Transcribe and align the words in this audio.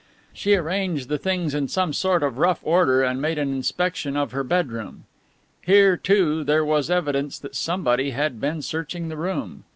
She 0.33 0.55
arranged 0.55 1.09
the 1.09 1.19
things 1.19 1.53
in 1.53 1.67
some 1.67 1.93
sort 1.93 2.23
of 2.23 2.39
rough 2.39 2.59
order 2.63 3.03
and 3.03 3.21
made 3.21 3.37
an 3.37 3.53
inspection 3.53 4.17
of 4.17 4.31
her 4.31 4.43
bedroom. 4.43 5.03
Here, 5.61 5.95
too, 5.95 6.43
there 6.43 6.65
was 6.65 6.89
evidence 6.89 7.37
that 7.37 7.55
somebody 7.55 8.09
had 8.09 8.41
been 8.41 8.63
searching 8.63 9.09
the 9.09 9.17
room. 9.17 9.63